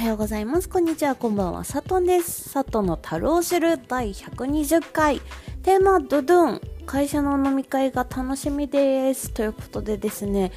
[0.00, 0.68] はようございます。
[0.70, 1.62] こんにちは、こんばんは。
[1.62, 2.48] さとんです。
[2.48, 5.20] さとの樽を知る第120回。
[5.62, 6.60] テーマ、ドドン。
[6.86, 9.30] 会社の飲み会が楽しみです。
[9.30, 10.52] ということでですね、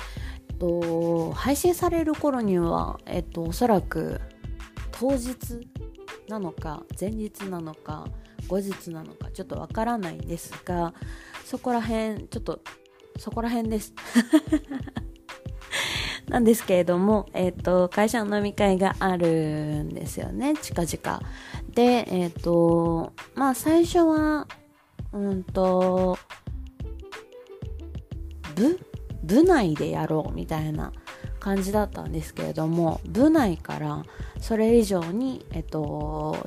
[0.49, 4.21] えっと、配信される頃には、えっと、おそらく、
[4.93, 5.35] 当日
[6.29, 8.07] なのか、前日なのか、
[8.47, 10.93] 後日なのか、ちょっとわからないんですが、
[11.43, 12.61] そこら辺、ちょっと、
[13.19, 13.93] そこら辺です。
[16.27, 21.21] なんですけれども、えっ、と、会社の飲み会があるんですよね、近々。
[21.69, 24.47] で、えっ、と、まあ最初は、
[25.11, 26.17] うんと、
[28.55, 28.79] 部
[29.23, 30.91] 部内でやろうみたいな
[31.39, 34.03] 感じだったんですけれども、部内から
[34.39, 36.37] それ以上に、えっ、と、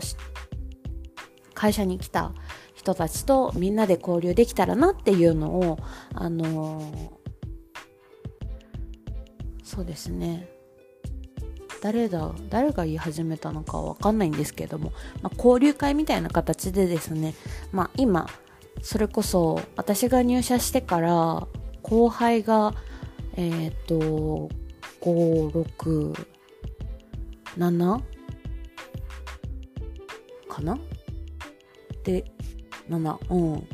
[1.55, 2.33] 会社に来た
[2.75, 5.79] 人たちとみんなで交流できたらなっていうのを、
[6.15, 6.83] あの
[9.67, 10.49] そうですね。
[11.83, 14.93] 誰だ誰が言い始めたのかわかんないんですけども、
[15.23, 17.35] まあ、交流会みたいな形でですね、
[17.73, 18.29] まあ、今
[18.81, 21.49] それこそ私が入社してから
[21.83, 22.75] 後輩が
[23.35, 24.49] えっ、と
[25.01, 26.15] 567
[30.49, 30.79] かな？
[32.05, 32.25] で
[32.89, 33.69] 7うん。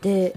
[0.00, 0.34] で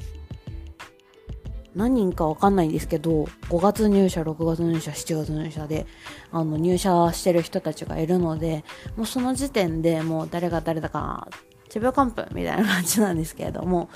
[1.76, 5.86] 何人かわかんないんですけど、5月入社、6月入社、7月入社で、
[6.32, 8.64] あの、入社してる人たちがいるので、
[8.96, 11.28] もうその時点でもう誰が誰だか、
[11.70, 13.90] 1秒完封みたいな感じなんですけれども、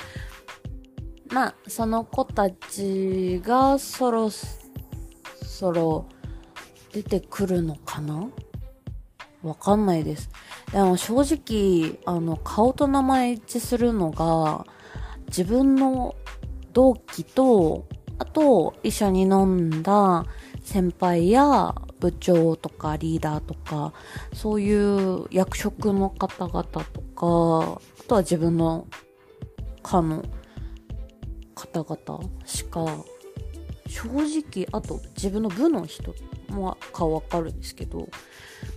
[1.32, 6.06] まあ、その子たちがそろそろ
[6.92, 8.30] 出てくるのかな？
[9.42, 10.30] わかんないです。
[10.72, 14.66] でも正直、あの、顔と名前一致するのが、
[15.28, 16.16] 自分の
[16.74, 17.86] 同期と、
[18.20, 20.26] あと一緒に飲んだ
[20.64, 23.94] 先輩や部長とかリーダーとか、
[24.34, 28.88] そういう役職の方々とか、あとは自分の
[29.82, 30.24] 課の
[31.56, 32.86] 方々しか、
[33.88, 36.14] 正直、あと自分の部の人
[36.50, 38.08] も顔わかるんですけど、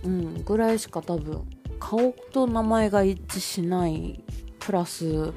[0.03, 1.43] うん、ぐらいしか多分、
[1.79, 4.23] 顔と名前が一致しない、
[4.59, 5.33] プラス、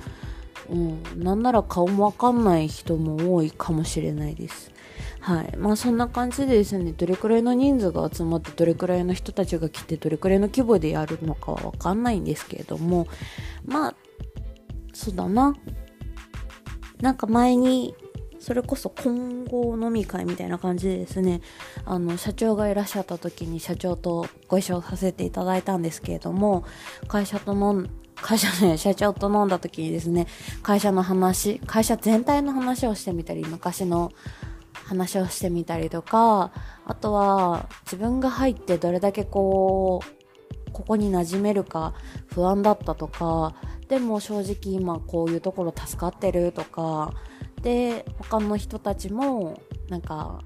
[0.71, 4.71] うん、なんなら顔もわかんない人も多いかもしれないです。
[5.21, 5.57] はい。
[5.57, 13.07] まあそんな感じでですね、どれくらいの人数が集まって、どれくらいの人たちが来て、どれくらいの規模でやるのかはわかんないんですけれども、
[13.65, 13.95] まあ、
[14.95, 15.55] そうだな。
[17.01, 17.95] なんか前に、
[18.39, 21.43] それこそ今後飲み会みたいな感じでですね、
[21.85, 26.65] あの、社長がいらっしゃった時に社長とご一緒させていただいたんですけれども、
[27.07, 27.91] 会社と飲ん、
[28.23, 30.27] 会社ね、社長と飲んだ時にですね、
[30.63, 34.13] 会社の話、会社全体の話をしてみたり、昔の
[34.87, 36.53] 話をしてみたりとか、
[36.85, 41.95] あとは自分が入ってどれだけこう、ここに馴染めるか
[42.33, 43.55] 不安だったとか、
[43.89, 47.15] でも正直今こういうところ助かってるとか、
[47.63, 50.41] で、他の人たちも、なんか、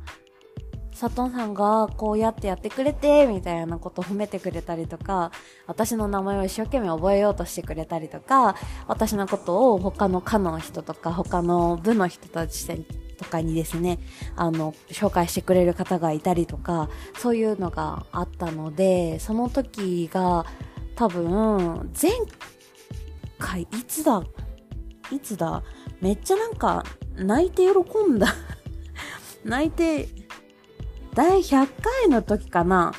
[0.98, 5.32] 佐藤さんがこうやってやってくれて、みたいなことを褒めてくれたりとか、
[5.66, 8.54] 私の名前を一生懸命覚えようとしてくれたりとか、
[8.86, 12.66] 私のことを他の課の人とか、他の部の人たち
[13.16, 13.98] とかにですね、
[14.36, 16.88] あの、紹介してくれる方がいたりとか、
[17.18, 20.46] そういうのがあったので、その時が
[20.94, 22.12] 多分、前
[23.38, 24.22] 回、いつだ
[25.10, 25.62] いつだ
[26.00, 26.84] めっちゃなんか、
[27.16, 28.28] 泣いて喜んだ。
[29.44, 30.08] 泣いて、
[31.14, 32.92] 第100回の時かな。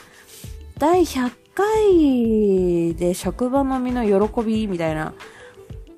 [0.78, 5.14] 第100回で職場のみの喜びみたいな、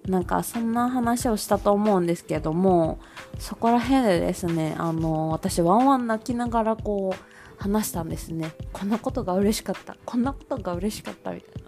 [0.07, 2.99] なんかそんな話をしたと思うんですけども、
[3.37, 7.26] そこら辺でですね、あの、私ワンワン泣きながらこう、
[7.57, 8.53] 話したんですね。
[8.71, 9.97] こんなことが嬉しかった。
[10.05, 11.67] こんなことが嬉しかったみたいな。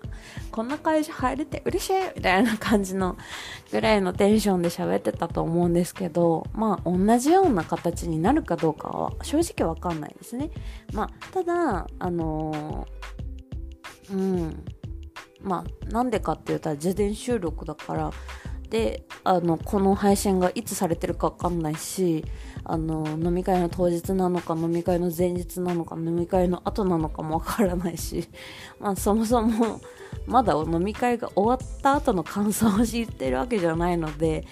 [0.51, 3.17] こんな会社入れて嬉しいみたいな感じの
[3.71, 10.51] ぐらいのテンションで喋ってたと思うんですけど、まあ同じような形になるかどうかは正直わかんないですね。
[10.93, 14.63] まあただ、あのー、うん。
[15.41, 18.11] まあなんでかって言ったら事前収録だから、
[18.69, 22.23] で、あの、この配信がいつされてるかわかんないし、
[22.63, 28.29] あの、飲み会の当日なのか、飲み会の前日なのか、飲み会の後なのかもわからないし、
[28.79, 29.81] まあそもそも、
[30.27, 34.45] まだ飲み会が終わった後の感想を知ってるわけじゃないので、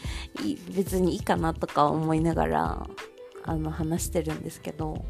[0.75, 2.87] 別にいいかなとか思いながら、
[3.43, 5.05] あの、話してるんですけど、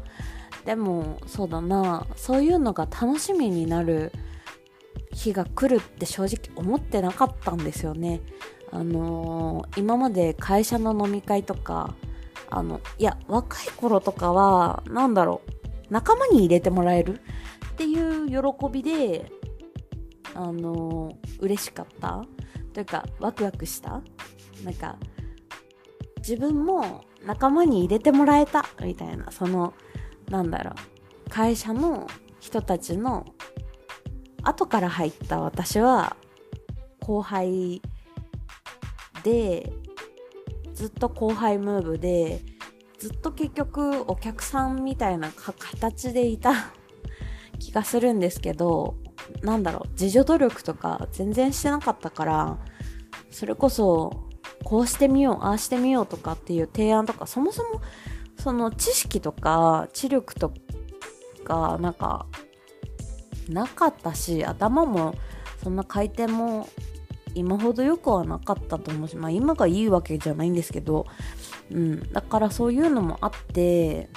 [0.66, 4.12] でも、そうだな、そういうのが楽しみになる
[5.14, 8.20] 日が来るって正直思ってなかったんですよね。
[8.70, 11.94] あのー、今まで会社の飲み会とか、
[12.50, 15.50] あの、いや、若い頃とかは、なんだろう、
[15.90, 17.20] 仲間に入れてもらえる？
[17.72, 19.30] っていう喜びで
[20.34, 22.24] あの嬉しかった。
[22.74, 24.02] というかワクワクした。
[24.64, 24.96] なんか
[26.18, 28.66] 自分も仲間に入れてもらえた。
[28.82, 29.30] みたいな。
[29.30, 29.74] その
[30.28, 31.30] なんだろう。
[31.30, 32.06] 会社の
[32.40, 33.26] 人たちの
[34.42, 36.16] 後から入った私は
[37.00, 37.80] 後輩
[39.28, 39.70] で
[40.72, 42.40] ずっと後輩ムーブで
[42.98, 46.72] ずっと結局お客さんみたいな形でいた
[47.60, 48.96] 気がするんですけど
[49.42, 52.58] なんだろう自助努力とか全然してなかったから
[53.30, 54.24] それこそ
[54.64, 57.82] こうしてみようああしてみようとかっていう提案とかそもそも
[58.38, 60.54] その知識とか知力と
[61.44, 62.26] かなんか
[63.50, 65.14] なかったし頭も
[65.62, 66.68] そんな回転も
[67.34, 71.06] 今ほどよくはなかったと思うし、まあ、今がいいわけじゃないんですけど、
[71.70, 74.08] うん、だからそういうのもあって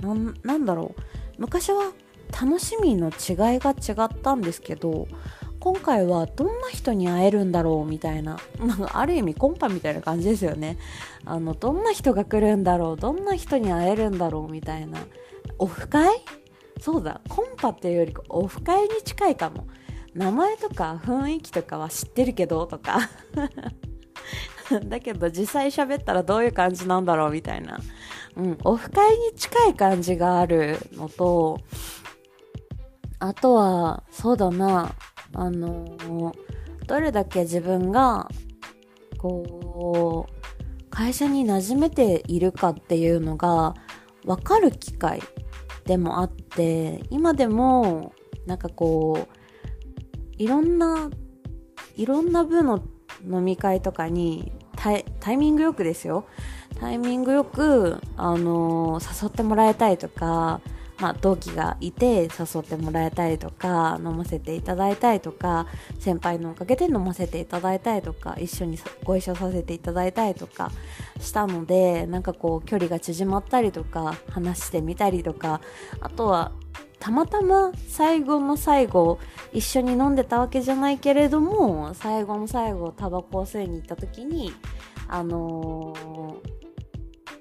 [0.00, 0.14] な
[0.56, 1.00] んだろう。
[1.38, 1.92] 昔は
[2.32, 5.08] 楽しみの違いが違ったんですけど
[5.58, 10.78] 今回はどんな人に会えるんだろうみたいな、まあ、ある意味コンパみたいな感じですよね。
[11.24, 14.98] あのどんな人が来るんだろうどんな人に会えるんだろうみたいな。
[15.58, 16.08] オフ会？
[16.80, 19.66] そうだコンパっていうよりオフ会に近いかも。
[20.14, 22.98] 名前とか雰囲気とかは知ってるけどとか。
[24.84, 27.80] だけど実際喋ったらどういう感じなんだろうみたいな、
[28.36, 31.58] うん、オフ会に近い感じがあるのと
[33.18, 34.94] あとはそうだな。
[35.32, 35.84] あの
[36.86, 38.28] どれだけ自分が
[39.16, 43.74] こう会社に馴染めているかっていうのが
[44.24, 45.22] 分かる機会
[45.84, 48.12] でもあって今でも
[48.46, 49.39] なんかこう
[50.40, 51.10] いろんな
[51.96, 52.82] いろんな部の
[53.28, 56.24] 飲み会とかにタイミングよくですよ。
[56.78, 60.62] タイミングよく、あのー、誘ってもらえたりとか
[61.00, 65.66] まあ、同期がいて誘ってもらえたりとか飲ませていただいたりとか
[65.98, 70.70] 先輩のおかげで飲ませていただいたりとか一緒にご一緒させていただいたりとか
[71.18, 75.62] したのでなんかこう距離が縮まったりとか話してみたりとか
[76.00, 76.52] あとは
[76.98, 79.18] たまたま最後の最後
[79.52, 84.52] 一緒に飲んでたわけじゃないけれども最後の最後タバコを吸いに行った時に
[85.08, 86.60] あのー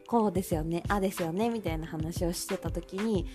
[0.10, 3.28] こうですよね、あですよね、みたいな話をしてた時に、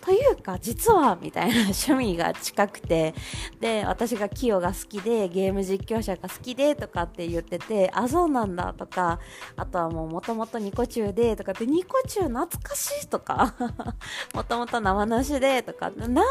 [0.00, 3.14] というか、実は、みたいな趣味が近くて、
[3.60, 9.20] で、私がキヨが好きで、ゲーム実況者が好きで、とかって言ってて、あ、そうなんだ、とか、
[9.56, 13.54] あとはもうもともとニコ中で、とかって、ニコ中懐かしい、とか、
[14.34, 16.22] もともと生なしで、とか、生な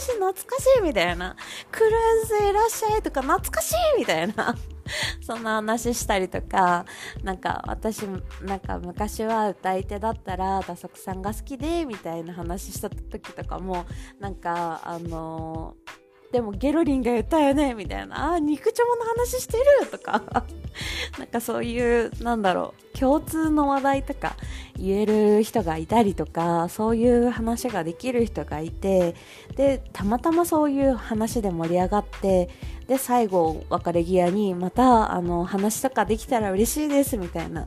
[0.00, 1.36] し懐かしい、みたいな、
[1.70, 4.56] クルーズいらっしゃい、とか、懐かしい、みたいな。
[5.20, 6.84] そんな話したりとか、
[7.22, 8.02] なんか私、
[8.42, 13.86] なんか昔は歌い手だったら、打足さんが好きで、みたいな話した時とかも、
[14.20, 15.87] なんか、あのー
[16.32, 20.22] でもゲロリンが言ったよねみたいな、あ、肉ちょもの話してるとか、
[21.18, 24.36] なんかそういう、なんだろう、共通の話題とか
[24.76, 29.14] 言える人がいたりとか、そういう話ができる人がいて、
[29.56, 32.50] で、たまたまそういう話で盛り上がって、
[32.88, 37.66] で、最後、別れ際に、また、あの、話とかできたら嬉しいです、みたいな。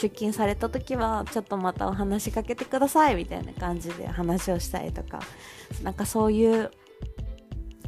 [0.00, 5.20] 出勤された時は、ちょっとまたお話しかけてください、みたいな感じで話をしたりとか、
[5.82, 6.70] なんかそういう、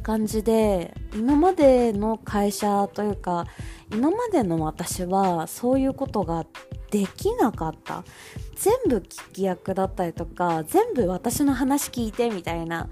[0.05, 3.47] 感じで今までの会社というか
[3.91, 6.45] 今までの私はそういうことが
[6.91, 8.03] できなかった。
[8.55, 12.87] 全部聞き役だったりとか全部私の話聞いてみたいな。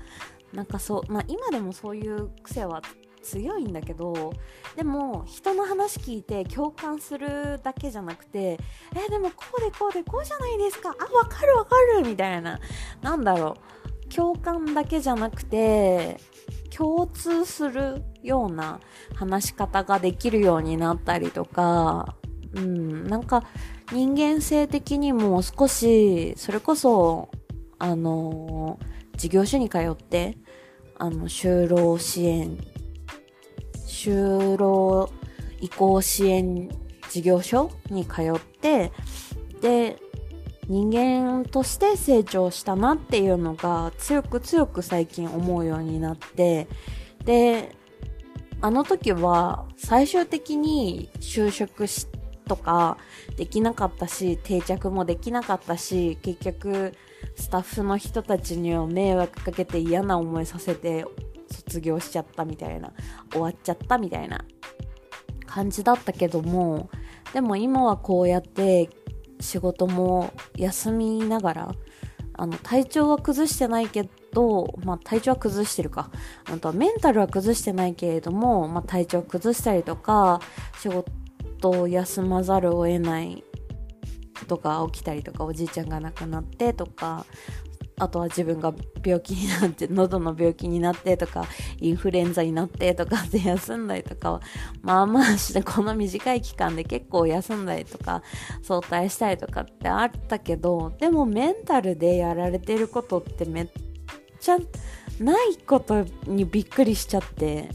[0.53, 2.81] なんかそうまあ今でもそういう癖は
[3.21, 4.33] 強いんだけど
[4.75, 8.59] でも人の話聞いて共感するだけじゃなくて
[8.93, 10.89] えでもこうでこうでこうじゃないですか。
[10.89, 12.59] あわかるわかるみたいな。
[13.03, 14.09] なんだろう。
[14.13, 16.17] 共感だけじゃなくて
[16.75, 18.79] 共通するような
[19.15, 22.15] 話し方ができるようになったりとか、
[22.53, 23.43] うん、なんか
[23.91, 27.29] 人間性的にも少し、それこそ、
[27.77, 28.79] あの、
[29.17, 30.37] 事業所に通って、
[30.97, 32.57] あの、就労支援、
[33.85, 35.09] 就労
[35.61, 36.69] 移行支援
[37.09, 38.91] 事業所に通って、
[39.61, 39.97] で、
[40.67, 46.67] 人間として成長したなっていうのが強く強く最近思うようになって
[47.25, 47.75] で
[48.61, 52.07] あの時は最終的に就職し
[52.47, 52.97] とか
[53.35, 56.93] できなかったし定着もできなかったし結局
[57.35, 61.05] スタッフの人たちには迷惑かけて嫌な思いさせて
[61.49, 62.91] 卒業しちゃったみたいな
[63.31, 64.43] 終わっちゃったみたいな
[65.45, 66.89] 感じだったけども
[67.33, 68.89] でも今はこうやって
[69.43, 71.75] 仕事も休みながら
[72.35, 76.09] あの体調は崩してないけど、まあ、体調は崩してるか。
[76.51, 80.41] あとはメンタルは崩してないけれども、まあ、体調崩したりとか
[80.79, 83.43] 仕事を休まざるを得ない
[84.39, 87.25] ことが起きたりとかおじいちゃんが亡くなってとか
[88.03, 91.45] あとは自分が病気になって、喉の病気になってとか、
[91.79, 94.41] インフルエンザになってとか で休んだりとかは、
[94.81, 98.21] まあまあして、この短い期間で結構休んだりとか、
[98.61, 103.67] 早退したりとかってあったけど、でもメンタルでやられてることってめっ
[104.39, 104.57] ちゃ
[105.19, 107.69] ないことにびっくりしちゃって、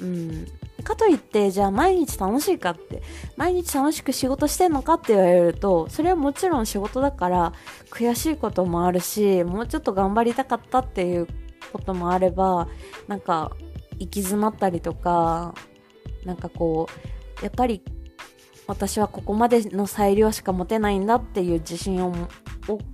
[0.00, 0.46] うん。
[0.82, 3.02] かといってじゃあ毎日楽しいかって
[3.36, 7.52] 毎日楽しく仕事してんのかって言われるとそれはもちろん仕事だから
[7.90, 11.26] 悔しいこともあるしもうちょっと頑張りたかったっていう
[11.72, 12.68] こともあれば
[13.08, 13.52] なんか
[13.98, 15.54] 行き詰まったりとか
[16.24, 16.88] なんかこ
[17.40, 17.82] うやっぱり
[18.66, 22.14] 私はここまでの裁量しか持てないんだっていう自信を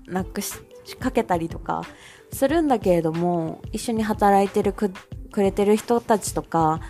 [0.07, 0.55] なくし
[0.99, 1.83] かけたりとか
[2.33, 4.93] するんだけれども一緒に働いてるく
[5.37, 6.81] れてる人たちとか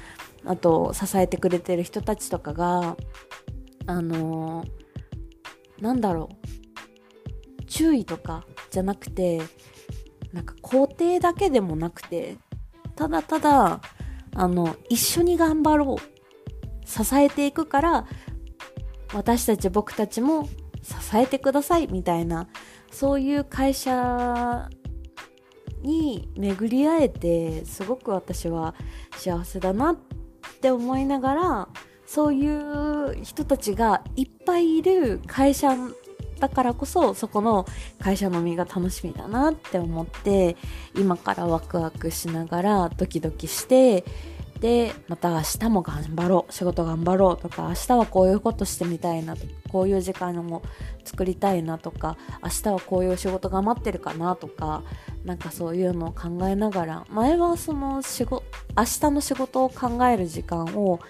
[0.46, 2.96] あと支えてくれてる人たちとかが
[3.86, 7.64] あのー、なんだろう。
[7.66, 9.42] 注意とかじゃなくて
[10.32, 12.38] なんか肯定だけでもなくて
[12.94, 13.80] ただただ
[14.34, 16.16] あの一緒に頑張ろう。
[16.86, 18.06] 支えていくから
[19.12, 20.48] 私たち僕たちも
[20.82, 22.48] 支えてくださいみたいな
[22.92, 24.68] そういう会社
[25.82, 28.74] に巡り会えてすごく私は
[29.16, 29.96] 幸せだなっ
[30.66, 31.68] って思いながら
[32.06, 35.76] そういう人たちがいっぱいいる会社
[36.40, 37.66] だからこそそこの
[38.00, 40.56] 会社のみが楽しみだなって思って
[40.96, 44.04] 今からワクワクしながらドキドキして
[44.60, 49.36] でまた明日も頑張ろう仕事頑張ろうとか明日はこういうことしてみたいな
[49.68, 50.62] こういう時間も
[51.04, 54.82] 作りたいなとか明日はこういう仕事が待ってるかなとか
[55.24, 58.44] なんかそういうのを考えながら前はその仕事
[58.76, 61.00] 明日の仕事を考える時間を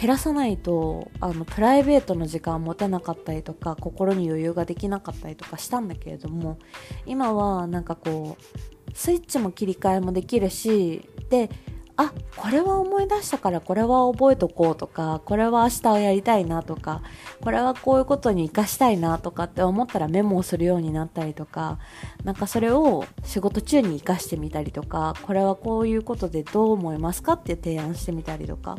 [0.00, 6.58] 減らさないとあのプライベートの時間持てなかったりとか心に余裕ができなかったりとかしたんだけれども
[7.06, 11.50] 今はなんかこうスイッチも切り替えもできるしで
[11.96, 17.02] あこれは思い出したからこれは覚えとこうとかこれは明日はやりたいなとか
[17.40, 21.78] これはこういうことに活かしたいなとかって思ったらメモをするようになったりとか
[22.24, 28.76] なんかそれを仕事中に活かしてみたりとかこれはこういうことでどう思いますかって提案してみたりとか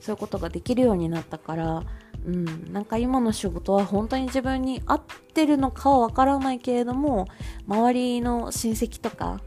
[0.00, 1.84] そういうことができるようになったから
[2.26, 7.26] うん、なんか今の仕事は本当に自分に合ってるのかはわからないけれども
[7.66, 9.40] 周りの親戚とか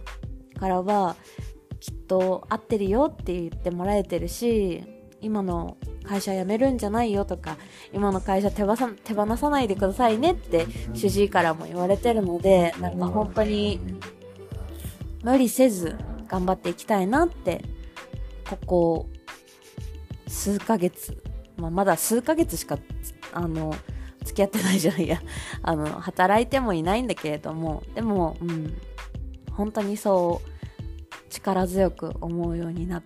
[0.57, 1.15] からは
[1.81, 4.83] きっと合ってるよって言ってもらえてるし
[5.19, 7.57] 今の会社辞めるんじゃないよとか
[7.91, 13.79] 今の会社手放さ手放さないでくださいねって主治医からも言われてるのでなんか本当に
[15.23, 15.97] 無理せず
[16.27, 17.63] 頑張っていきたいなって
[18.50, 19.09] ここ
[20.27, 21.21] 数ヶ月、
[21.57, 22.79] まあ、まだ数ヶ月しか
[23.33, 23.75] あの
[24.23, 25.21] 付き合ってないじゃないや。
[25.63, 28.77] あの働いてもいないんだけれどもでもうん
[29.51, 30.50] 本当にそう
[31.31, 33.01] 力強く思うようにな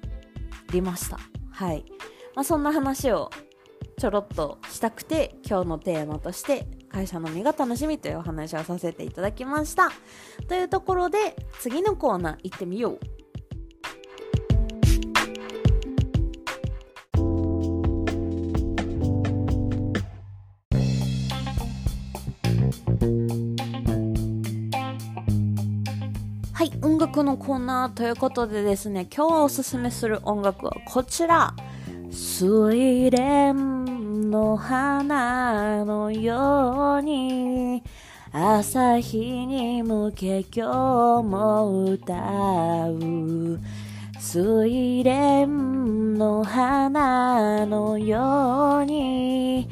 [0.72, 1.20] りました。
[1.52, 1.86] はい。
[2.36, 3.30] まあ、そんな話を
[3.98, 9.92] ちょろっとしたくて今日のテーマとして会社のみが楽しみというお話をさせていただきました。
[10.48, 13.00] というところで次のコーナー行ってみよう。
[27.16, 31.56] 楽のコーナーということでですね、今日おすすめする音楽はこちら。
[32.12, 33.54] 睡蓮
[34.30, 37.84] の花のように
[38.34, 42.14] 朝日に向け今日も歌
[42.90, 43.60] う
[44.20, 45.48] 睡蓮
[46.18, 49.70] の花のように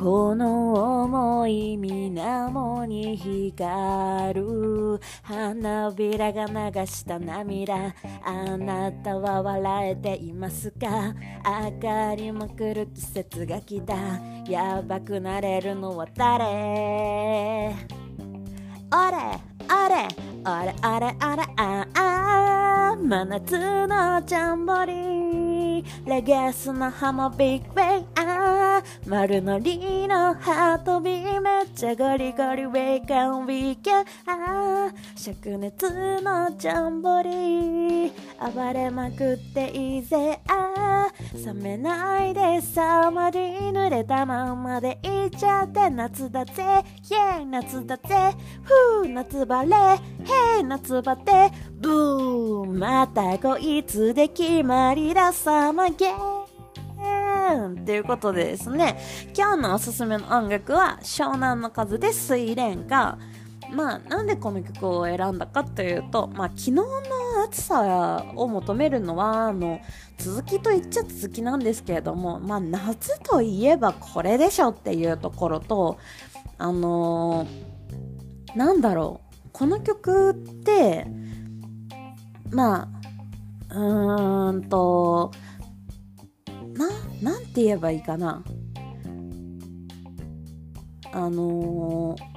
[0.00, 0.72] この
[1.08, 7.94] 想い水面に光る花びらが流した涙。
[8.24, 11.12] あなたは笑えていますか？
[11.44, 13.94] 明かりも来る季節が来た。
[14.50, 17.74] やばくなれるのは誰？
[18.92, 19.18] あれ
[19.68, 20.08] あれ
[20.44, 25.84] あれあれあれああ真夏のジャンボリー。
[26.06, 28.04] レゲスのハモビッグベイ
[29.10, 34.04] 丸のりのハートビーめっちゃゴリゴリウェイカンウィーケン。
[34.24, 35.90] あ灼熱
[36.22, 38.12] のジャンボリー
[38.54, 40.38] 暴れまくっていいぜ。
[40.46, 41.08] あ
[41.44, 43.40] 冷めないでさまり
[43.72, 45.90] 濡れたままでいっちゃって。
[45.90, 46.62] 夏だぜ。
[46.62, 48.32] イェー夏だぜ。
[48.62, 49.76] ふう夏バレ。
[49.76, 51.50] へい夏バテ。
[51.72, 55.32] ブーまたこいつで決まりだ。
[55.32, 59.00] サマゲーということでですね、
[59.36, 63.18] 今日のおすすめの音楽は湘南の風で水蓮花。
[63.72, 66.84] まあ、なんでこの曲を選んだかというと、まあ、昨日の
[67.46, 69.80] 暑さを求めるのは、あの、
[70.18, 75.98] 続きと言っちゃ続きなんですけれども、まあ、夏といえばこれでしょっていうところと、
[76.58, 81.06] あのー、なんだろう、この曲って、
[82.50, 82.88] ま
[83.70, 85.30] あ、うーんと、
[86.80, 88.42] な、なんて言えばいいかな？
[91.12, 92.30] あのー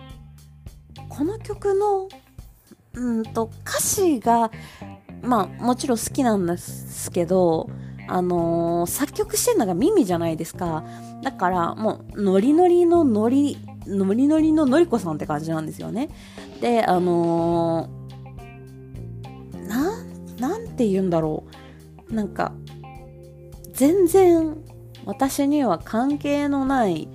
[1.09, 2.09] この曲の
[2.95, 4.49] うんと歌詞が
[5.21, 7.69] まあもちろん好きなんですけど
[8.07, 10.83] あのー、作曲してるのが耳じゃないですか。
[11.21, 16.09] だからもうノリノリのノリノリノリののりこさんって感じなんですよね。
[16.61, 20.03] であのー、な
[20.39, 21.43] なんて言うんだろ
[22.09, 22.13] う。
[22.13, 22.53] なんか
[23.73, 24.55] 全然
[25.05, 27.07] 私には関係のない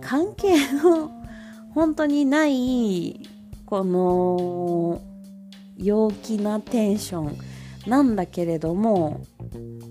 [0.00, 1.10] 関係の
[1.74, 3.28] 本当にない
[3.64, 5.00] この
[5.76, 7.38] 陽気なテンション
[7.88, 9.24] なんだけれども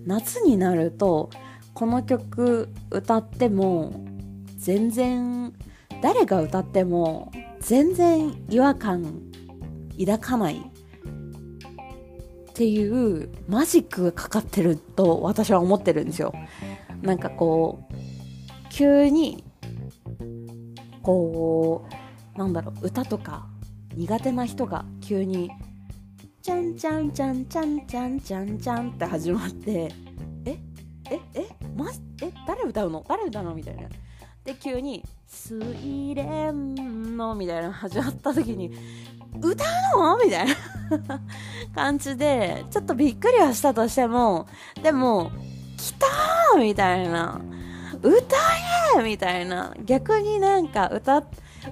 [0.05, 1.29] 夏になると
[1.74, 4.05] この曲歌っても
[4.58, 5.53] 全然
[6.01, 9.22] 誰が歌っても全然違和感
[9.98, 10.75] 抱かない。
[12.55, 16.33] っていうマジックがかかってると私は思ってるんですよ
[17.01, 17.93] なんかこう
[18.69, 19.43] 急に
[21.03, 21.85] こ
[22.35, 23.45] うなんだろう歌とか
[23.93, 25.51] 苦手な人が急に
[26.41, 29.91] 「ちゃんちゃんちゃんちゃんちゃんちゃんちゃん」って始まって
[30.47, 30.57] 「え
[31.12, 31.45] ええ
[31.75, 33.03] マジえ誰歌うの？
[33.05, 33.89] 誰歌うの?」みたいな。
[34.45, 38.71] で急に「スイレンの」みたいな始まった時に
[39.43, 39.65] 「歌
[39.97, 40.53] うの?」みたいな
[41.74, 44.48] 感じでちょっとびっくりはしたとしても
[44.82, 45.32] でも
[45.78, 47.41] 「来たー!」みたいな
[48.02, 48.36] 歌
[49.00, 51.24] えみたいな逆になんか歌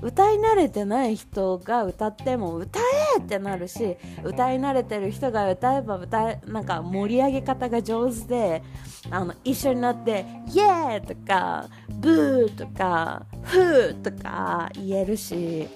[0.01, 2.79] 歌い慣れてない人が歌っても歌
[3.17, 8.63] えってなるし歌い慣れてる人が歌えば歌えなんか盛り上げ方が上手で
[9.11, 11.67] あの一緒になって「イエー!」とか
[11.99, 15.67] 「ブー!」とか「フー!」とか言えるし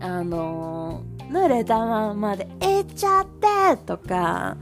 [0.00, 4.56] あの濡れたままで「えっちゃって!」とか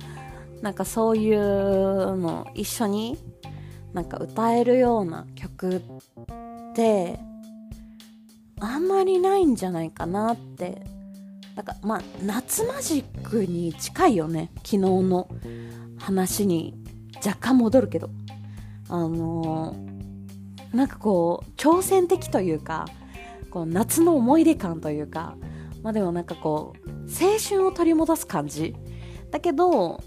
[0.61, 3.19] なんかそういうの一緒に
[3.93, 7.19] なんか歌えるような曲って
[8.61, 10.85] あんまりないんじゃないかなって
[11.57, 15.29] なんかまあ夏マジックに近いよね昨日の
[15.99, 16.75] 話に
[17.17, 18.09] 若干戻るけど
[18.89, 22.87] あのー、なんかこう挑戦的というか
[23.51, 25.37] こう夏の思い出感というか
[25.83, 28.75] まあでもなんかこう青春を取り戻す感じ
[29.31, 30.03] だけど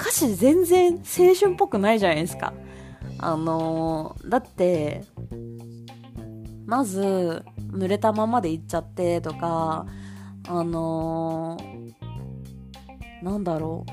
[0.00, 2.52] 歌詞全然青春っぽくないじゃないですか
[3.24, 5.04] あのー、だって、
[6.66, 9.86] まず、濡れたままで行っちゃってとか、
[10.48, 13.92] あのー、なんだろう。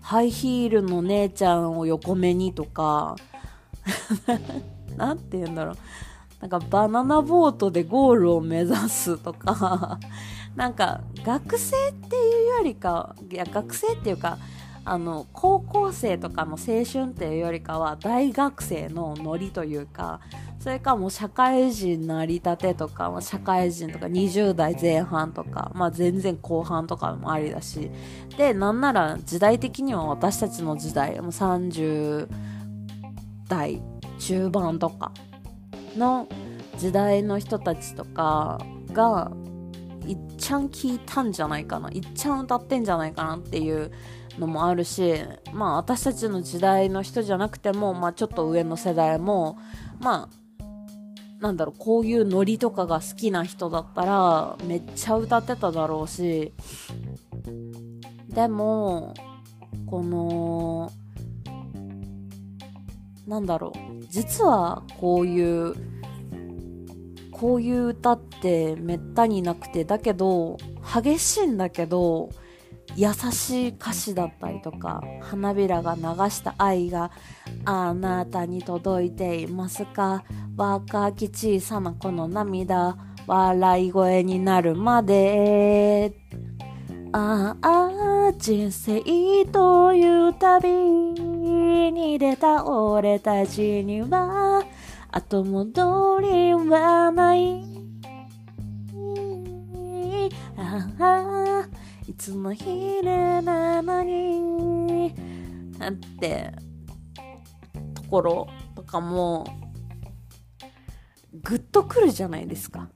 [0.00, 3.16] ハイヒールの姉ちゃんを横目にとか、
[4.96, 5.76] なんて言うんだろう。
[6.40, 9.98] なんかバナナボートでゴールを目指すとか、
[10.56, 14.38] なんか学生っていうよりか、いや学生っていうか、
[14.84, 20.20] あの高校生とかの青春っていうよりかは大学生のノリというか
[20.58, 27.90] それかもう社会人なりたてとか、社会人とか20代前半とか、まあ、全然後半とかもありだし
[28.36, 32.26] でなんなら時代的には私たちの時代もう30
[33.48, 33.82] 代
[34.18, 35.12] 中盤とか
[35.96, 36.28] の
[36.78, 38.58] 時代の人たちとか
[38.92, 39.32] が
[40.06, 41.90] いっちゃん聞いたんじゃないかな。
[41.90, 43.90] いっちゃん歌ってんじゃないかなっていう
[44.38, 45.14] のもあるし、
[45.52, 49.58] まあ、私たちの時代の人じゃなくても、まあ、ちょっと上の世代も、
[50.00, 50.62] まあ、
[51.40, 56.52] なんだろう、こういうノリとかが好きな人だったら、めっちゃ歌ってただろうし、
[58.28, 59.14] でも、
[59.86, 60.92] この、
[63.30, 65.74] なんだろう、実はこういう、
[67.30, 70.56] こういう歌ってめったになくて、だけど、
[70.92, 72.30] 激しいんだけど、
[72.96, 77.12] 優しい歌詞だったりとか花びらが流した愛が
[77.64, 80.24] あなたに届いていますか？
[80.56, 82.96] 若き小さな子の涙
[83.28, 86.16] 笑い声になるまで。
[87.12, 89.00] ああ人生
[89.52, 91.29] という旅。
[91.40, 94.64] に出た俺たちには
[95.10, 97.64] 後戻りはない
[100.56, 101.68] ああ
[102.06, 105.14] いつも昼なのに
[105.78, 106.52] なんて
[107.94, 109.46] ところとかも
[111.42, 112.88] ぐっとくるじゃないですか。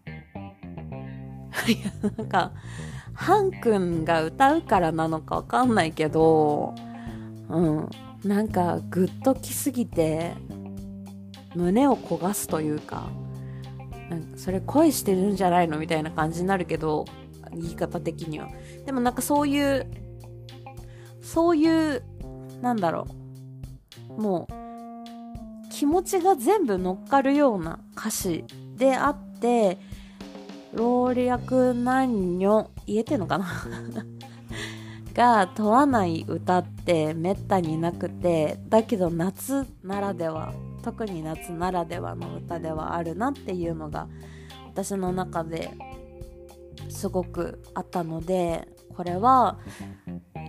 [1.66, 2.52] いや、なんか、
[3.14, 6.74] ハン君が歌うからなのかわかんないけど、
[7.48, 7.88] うん。
[8.24, 10.32] なんかグッときすぎて
[11.54, 13.08] 胸を焦がすというか
[14.08, 17.04] なんかそれ恋してるんじゃないのみたいな感じになるけど
[17.52, 18.48] 言い方的には。
[18.84, 19.86] でもなんかそういう
[21.22, 22.02] そういう
[22.60, 23.06] なんだろ
[24.18, 24.20] う。
[24.20, 28.44] もう気持ちが全部乗っかるような歌詞
[28.76, 29.78] であって
[30.72, 33.46] 老若男女言えてんのかな？
[35.14, 44.08] が問わない歌ってめったになくてだけど夏ならでは特に夏ならではの歌ではあるなっていうのが
[44.66, 45.70] 私の中で
[46.88, 49.58] すごくあったのでこれは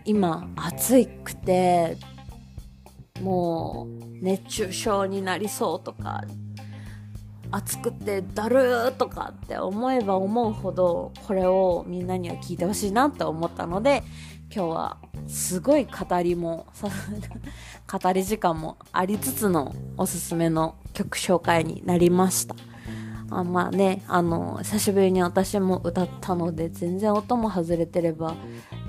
[0.04, 1.98] 今暑くて
[3.22, 6.24] もう熱中症になりそうとか
[7.52, 14.04] 暑くてだるーとかって思えば思うほどこれをみんなには聞いてほしいなって思ったので
[14.56, 16.66] 今日はすごい語りも
[17.92, 22.56] 語り時間もありつつのおすすめの曲紹介になりました。
[23.32, 28.38] あまあねあの久しぶりに私も歌ったので全然音も外れてれば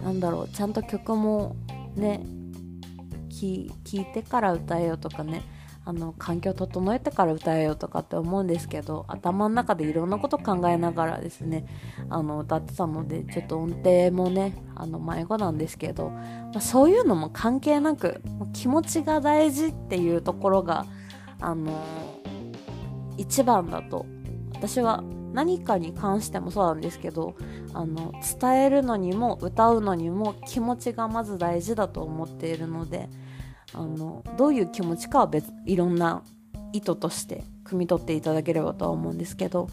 [0.05, 1.57] 何だろうちゃんと曲も
[1.97, 2.25] ね
[3.29, 5.43] 聴いてから歌えよとかね。
[5.89, 11.65] あの環境整えてから歌えようとかって思うんですけど頭の中でいろんなこと考えながらですね
[12.11, 18.21] あの歌ってたのでちょっと音程もねあの迷子なんですけど、まあ、そういうのも関係なく
[18.53, 20.87] 気持ちが大事っていうところが
[21.41, 21.81] あの
[23.17, 24.07] 一番だと
[24.55, 27.37] 私は何かに関してもそうなんですけど
[27.75, 33.09] あの伝えるのにも歌うのにも気持ちがまず大事だと思っているので。
[33.77, 36.23] あのどういう気持ちかは別いろんな
[36.73, 39.69] 意図として汲み取っていただければとは思うんですけど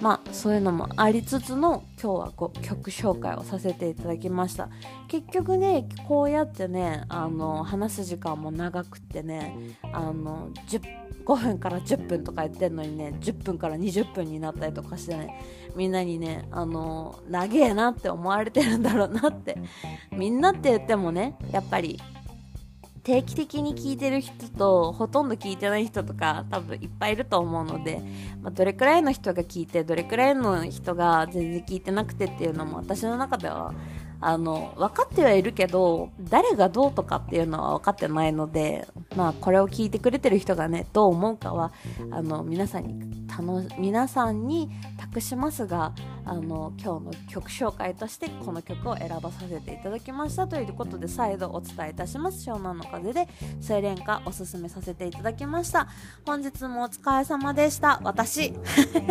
[0.00, 4.68] まあそういうのもありつつの今日はこう曲紹介をさせていただきました。
[5.08, 9.56] 結局ねこうやってねあの話す時間も長くってね
[9.92, 10.50] あの
[11.26, 15.42] 5分から10分とか言ってんのにね10分から20分になったりとかしてね
[15.74, 19.58] みんなにねあの長えなって思われてるんだろうなって。
[20.12, 22.00] みんなって言ってもねやっぱり
[23.08, 28.02] 定期的に聞いてる人とほとんど聞いてない人とか多分いっぱいいると思うので、
[28.42, 33.72] まあ、どれくらいの人が聞いてどれくらいの人が全然聞いてなくてっていうのも私の中では
[34.20, 41.72] あの分かってはいるけど誰がどうとかっていうのは分かってないのでまあこれを聞いてくれてる人がねどう思うかは
[42.10, 43.18] あの皆さんに
[43.78, 45.92] 皆さんに託しますが
[46.24, 52.50] あの今日の曲紹介としてこの曲を選ばさせていただきましたということで再度お伝えいたします。
[52.50, 53.28] 湘南の風で
[53.66, 55.88] 青蓮花おすすめさせていただきました。
[56.26, 58.00] 本日もお疲れ様でした。
[58.02, 58.52] 私。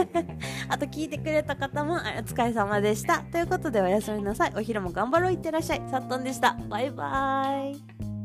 [0.70, 3.20] あと聞いてくれた方もお疲れ様でした。
[3.20, 4.54] ということでおやすみなさい。
[4.56, 5.82] お昼も頑張ろういってらっしゃい。
[5.92, 6.58] さっとんでした。
[6.68, 8.17] バイバーイ。